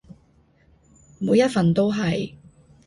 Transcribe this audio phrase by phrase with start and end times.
[1.19, 2.33] 每一份都係